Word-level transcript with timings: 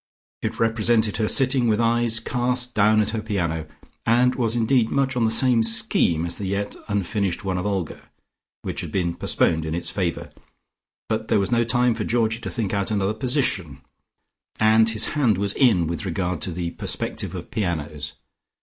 It 0.41 0.59
represented 0.59 1.17
her 1.17 1.27
sitting, 1.27 1.67
with 1.67 1.79
eyes 1.79 2.19
cast 2.19 2.73
down 2.73 3.01
at 3.03 3.11
her 3.11 3.21
piano, 3.21 3.67
and 4.03 4.33
was 4.33 4.55
indeed 4.55 4.89
much 4.89 5.15
on 5.15 5.25
the 5.25 5.29
same 5.29 5.61
scheme 5.61 6.25
as 6.25 6.37
the 6.37 6.47
yet 6.47 6.75
unfinished 6.87 7.45
one 7.45 7.59
of 7.59 7.67
Olga, 7.67 8.09
which 8.63 8.81
had 8.81 8.91
been 8.91 9.13
postponed 9.15 9.63
in 9.63 9.75
its 9.75 9.91
favour, 9.91 10.31
but 11.07 11.27
there 11.27 11.39
was 11.39 11.51
no 11.51 11.63
time 11.63 11.93
for 11.93 12.03
Georgie 12.03 12.39
to 12.41 12.49
think 12.49 12.73
out 12.73 12.89
another 12.89 13.13
position, 13.13 13.81
and 14.59 14.89
his 14.89 15.05
hand 15.13 15.37
was 15.37 15.53
in 15.53 15.85
with 15.85 16.03
regard 16.03 16.41
to 16.41 16.51
the 16.51 16.71
perspective 16.71 17.35
of 17.35 17.51
pianos. 17.51 18.13